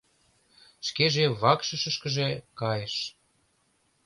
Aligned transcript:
Шкеже 0.87 1.23
вакшышкыже 1.41 2.27
кайыш. 2.59 2.95